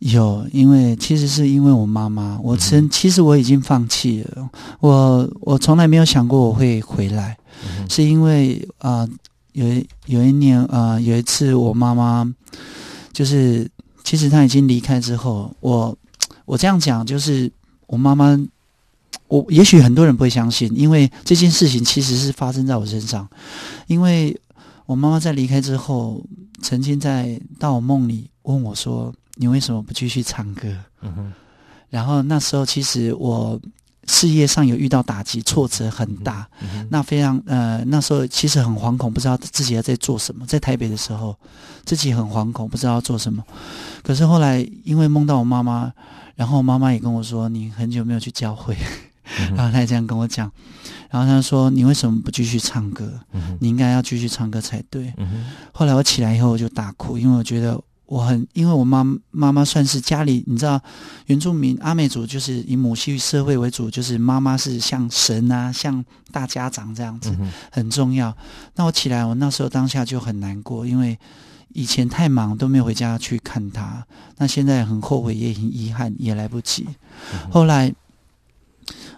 [0.00, 9.08] 有，因为其实是因为我妈妈，我嗯、其实我已经放弃了，我我从来没有想过我会回来，嗯是因为啊、呃
[9.52, 12.30] 有一有一年啊、呃有一次我妈妈
[13.12, 13.66] 就是
[14.02, 15.96] 其实她已经离开之后，我
[16.44, 17.50] 我这样讲就是
[17.86, 18.38] 我妈妈。
[19.28, 23.28] 我也许很多人不会相信，因为这件事情其实是发生在我身上。
[23.86, 24.38] 因为
[24.86, 26.22] 我妈妈在离开之后，
[26.62, 30.68] 曾经在到我梦里问我说：“你为什么不继续唱歌？”
[31.00, 31.32] 嗯哼，
[31.88, 33.58] 然后那时候其实我
[34.06, 40.46] 事业上有遇到打击，挫折很大，嗯那非常呃那时候其实很惶恐，不知道自己要在做什么。
[40.46, 41.34] 在台北的时候，
[41.84, 43.42] 自己很惶恐，不知道要做什么。
[44.02, 45.90] 可是后来因为梦到我妈妈，
[46.36, 48.76] 然后我妈妈也跟我说：“你很久没有去教会。”
[49.56, 50.50] 然后他也这样跟我讲，
[51.10, 53.20] 然后他说：“你为什么不继续唱歌？
[53.60, 60.80] 你应该要继续唱歌才对。”嗯，后来我起来以后我就大哭，因为我觉得我很，因为我妈妈妈算是家里，你知道，
[61.26, 68.36] 原住民阿美族就是以母系社会为主，就是妈妈是像神啊，像大家长这样子，嗯很重要。
[68.76, 71.18] 那我起来，我那时候当下就很难过，因为
[71.72, 74.06] 以前太忙都没有回家去看她，
[74.36, 76.86] 那现在很后悔，也很遗憾，也来不及。
[77.50, 77.94] 后来。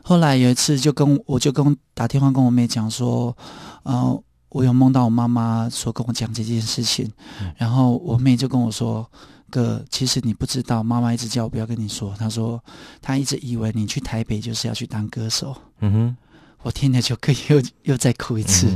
[0.09, 3.37] 后来有一次，就跟我就跟打电话跟我妹讲说，
[3.83, 7.11] 呃，我有梦到我妈妈说跟我讲这件事情，
[7.57, 9.05] 然后我妹就跟我说
[9.51, 12.15] ：“哥，其实你不知道，妈妈一直叫我不要跟你说。
[12.17, 12.63] 她说
[13.03, 15.57] 她一直以为你去台北就是要去当歌手。
[15.81, 16.17] 嗯哼，”
[16.67, 18.67] 我听了就可以又又再哭一次。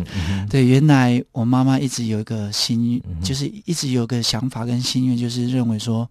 [0.49, 6.09] 对，原来我妈妈一直有一个心，嗯就是一直有个想法跟心愿，就是认为说，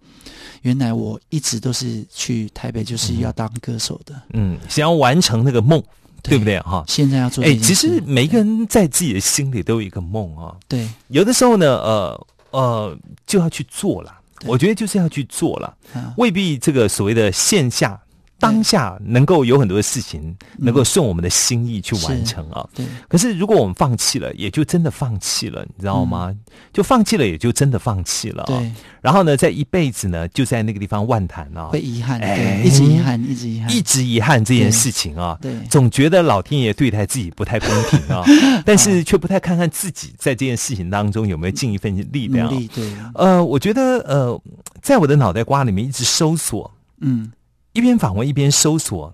[0.63, 5.81] 原来我一直都是去台北就是要当歌手的，嗯，想要完成那个梦，
[6.21, 6.59] 对不对？
[6.59, 6.83] 哈？
[6.85, 7.55] 现在要做哎。
[7.55, 10.85] 其实每个人在自己的心里都有一个梦啊，对。
[11.07, 14.13] 有的时候呢，呃呃，就要去做了。
[14.45, 17.97] 我觉得就是要去做了，啊，未必这个所谓的线下
[18.39, 22.67] 当下能够有很多的事情能够顺我们的心意去完成啊。
[22.73, 22.85] 对。
[23.07, 26.33] 可是如果我们放弃了，也就真的放弃了，你知道吗？
[26.71, 28.47] 就放弃了，也就真的放弃了、啊。
[28.47, 28.71] 对，
[29.01, 35.37] 然后呢，在一辈子呢，就在那个地方万谈啊，会遗憾，哎对，一直遗憾，一直遗憾，一直遗憾这件事情啊。
[35.41, 35.53] 对。
[35.69, 38.23] 总觉得老天爷对待自己不太公平啊，
[38.65, 42.49] 但是却不太看看自己在这件事情当中有没有尽一份力努量。
[42.49, 44.41] 力，对，呃，我觉得呃，
[44.81, 46.71] 在我的脑袋瓜里面一直搜索，
[47.01, 47.31] 嗯
[47.73, 49.13] 一边访问一边搜索，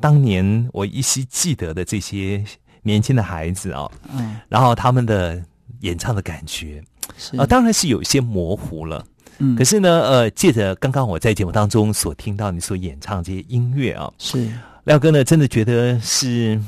[0.00, 2.44] 当年我依稀记得的这些
[2.82, 5.42] 年轻的孩子啊、嗯，然后他们的
[5.80, 6.82] 演唱的感觉。
[7.16, 7.36] 是。
[7.36, 9.04] 啊、当然是有一些模糊了。
[9.38, 14.48] 嗯，可是呢，呃，借着刚刚我在节目当中所听到你所演唱这些音乐啊，是。
[14.84, 16.60] 廖哥呢真的觉得是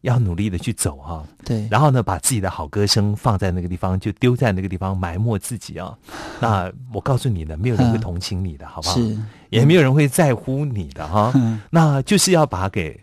[0.00, 5.96] 要努力的去走哈、对，然后呢，把自己的好歌声放在那个地方，就丢在那个地方埋没自己啊。
[6.40, 8.00] 那我告诉你呢，没有人会嗯。
[8.00, 8.94] 同情你的，好不好？
[8.96, 9.18] 是
[9.50, 11.32] 也没有人会在乎你的哈。
[11.34, 11.60] 嗯。
[11.70, 13.00] 那就是要把它给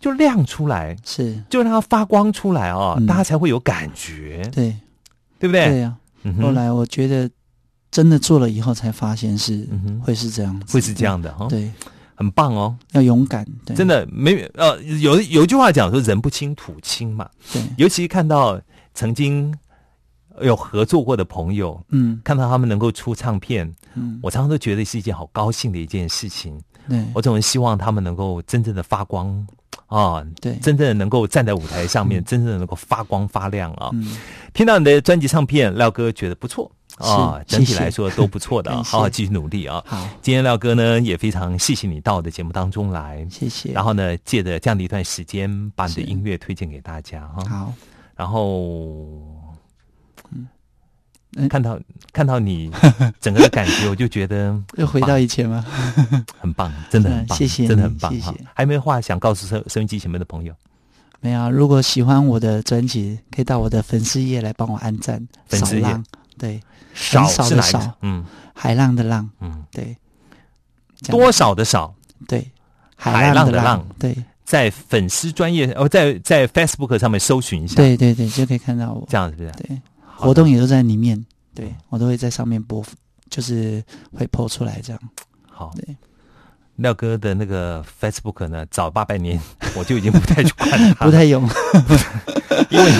[0.00, 3.06] 就亮出来，是，就让它发光出来啊，嗯。
[3.06, 4.74] 大家才会有感觉，对。
[5.38, 5.68] 对不对？
[5.68, 5.96] 对呀。
[6.22, 7.30] 嗯后来我觉得
[7.90, 11.72] 真的做了以后，才发现是嗯会是这样子，会是这样的哈，对，
[12.14, 12.76] 很棒哦。
[12.92, 18.60] 要勇敢，对，真的没有呃，有有一句话讲说“人不清土清”嘛，对，尤其看到
[18.92, 19.50] 曾经
[20.40, 26.60] 有合作过的朋友，嗯看到他们能够出唱片，嗯，我常常都觉得是一件好高兴的一件事情。
[26.88, 29.46] 对我总是希望他们能够真正的发光
[29.86, 33.90] 啊，对，真正的能够站在舞台上面，真正的能够发光发亮啊。
[33.92, 34.18] 嗯
[34.52, 39.80] 听到你的专辑唱片，廖哥觉得不错啊，整体来说都不错的好好继续努力啊。
[39.86, 47.44] 好，今天廖哥呢也非常谢谢你到我的节目当中来，谢谢，然后呢借着这样的一段时间，把你的音乐推荐给大家哈。
[47.44, 47.72] 好，
[48.16, 49.06] 然后。
[51.36, 51.48] 嗯。
[51.48, 51.78] 看到
[52.12, 52.70] 看到你
[53.20, 55.64] 整个的感觉，我就觉得 又回到以前吗？
[56.38, 58.38] 很棒，真的很棒，嗯谢谢真的很棒哈谢。
[58.38, 58.46] 谢。
[58.54, 60.54] 还有没有话想告诉收收音机前面的朋友？
[61.20, 66.02] 没有啊，如果喜欢我的专辑，可以到我的粉丝页来帮我按赞、粉丝页。
[66.38, 66.60] 对，
[66.94, 67.94] 少少的是哪少？
[68.02, 68.24] 嗯。
[68.54, 69.96] 海浪的浪，嗯，对，
[71.08, 71.94] 多少的少，
[72.28, 72.46] 对，
[72.94, 74.14] 海浪的浪，对，
[74.44, 79.50] 在粉丝专业哦，在在 Facebook 上面搜寻一下，，对对对，就可以看到我，这样是不是？
[79.52, 79.80] 对，
[80.20, 81.74] 活动也都在里面，对。
[81.88, 82.84] 我都会在上面播，
[83.28, 85.00] 就是会 PO 出来这样，
[85.50, 85.70] 好。
[85.76, 85.96] 对。
[86.76, 89.38] 廖哥的那个 Facebook 呢，早八百年
[89.76, 91.46] 我就已经不太去管它了， 不太用，
[92.70, 92.90] 因为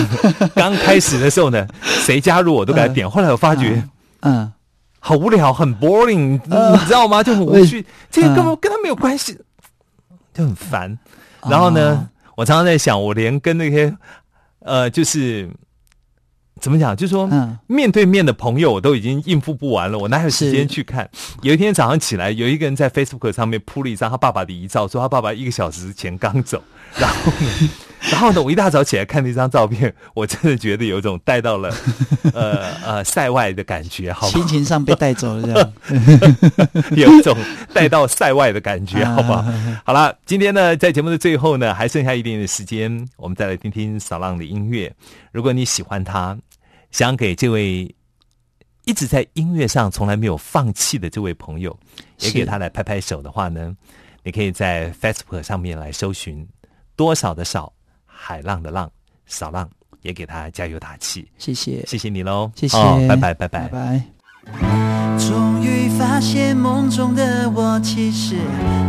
[0.53, 3.83] 刚开始的时候呢，谁加入我都给他点，后来我发觉
[4.19, 4.51] 嗯，
[4.99, 7.23] 好无聊，很 boring，你知道吗？
[7.23, 8.57] 就很无趣，这个根本嗯。
[8.61, 9.35] 跟他没有关系，
[10.31, 10.95] 就很烦。
[11.49, 13.91] 然后呢哦，我常常在想，我连跟那些
[14.59, 15.49] 呃，就是
[16.61, 17.27] 怎么讲，就是说。
[17.31, 21.09] 嗯，面对面的朋友，我都已经应付不完了，我哪有时间去看？
[21.41, 26.61] 有一天早上起来，有一个人在 Facebook 上面铺了一张他爸爸的遗照，说他爸爸一个小时前刚走，
[26.99, 27.69] 然后呢，
[28.11, 31.73] 然后呢，我一大早起来看那张照片，我真的觉得有一种带到了
[32.33, 34.47] 呃呃塞外的感觉，好不心？
[34.47, 35.73] 情上被带走了这样，
[36.95, 37.35] 有一种
[37.73, 39.43] 带到塞外的感觉，好不好？
[39.83, 44.93] 好了，今天呢，在节目的最后呢，还剩下一点点时间，我们再来听听扫浪的音乐。
[45.31, 46.37] 如果你喜欢他，
[46.91, 47.93] 想给这位
[48.85, 51.77] 一直在音乐上从来没有放弃的这位朋友，
[52.19, 53.75] 也是给他来拍拍手的话呢，
[54.23, 56.47] 你可以在 Facebook 上面来搜寻
[56.95, 57.71] “多少的少，
[58.05, 58.91] 海浪的浪，
[59.25, 59.69] 少浪”，
[60.01, 61.27] 也给他加油打气。
[61.37, 63.69] 谢谢，谢谢你喽，谢谢哦拜拜拜拜拜。
[63.69, 64.03] 拜。
[65.19, 68.37] 终于发现梦中的我其实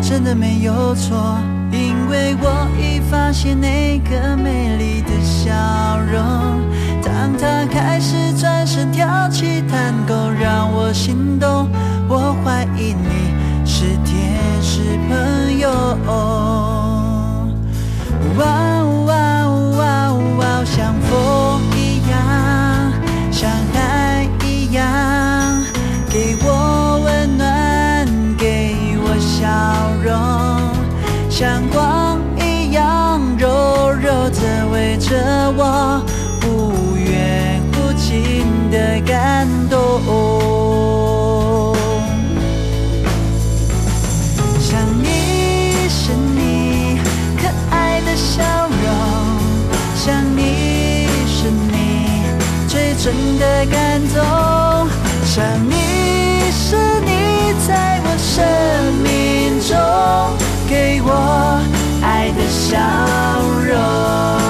[0.03, 1.39] 真的没有错，
[1.71, 5.53] 因为我已发现那个美丽的笑
[6.11, 6.63] 容。
[7.23, 11.71] 当他开始转身跳起探戈，让我心动。
[12.09, 13.31] 我怀疑你
[13.65, 15.71] 是天使朋友。
[18.37, 19.15] 哇哦哇
[19.79, 22.19] 哇哇，像风一样，
[23.31, 24.83] 像海一样，
[26.11, 28.05] 给我温暖，
[28.37, 29.47] 给我笑
[30.03, 30.11] 容，
[31.31, 33.47] 像光一样柔
[33.93, 35.15] 柔地围着
[35.57, 36.05] 我，
[53.05, 54.89] 真的感动，
[55.25, 58.45] 想你是你在我生
[59.03, 59.77] 命中
[60.69, 61.11] 给我
[62.01, 62.79] 爱的笑
[63.67, 64.42] 容。